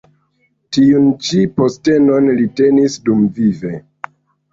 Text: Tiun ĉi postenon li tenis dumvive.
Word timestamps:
Tiun 0.77 1.03
ĉi 1.27 1.41
postenon 1.59 2.31
li 2.39 2.47
tenis 2.61 2.97
dumvive. 3.11 3.75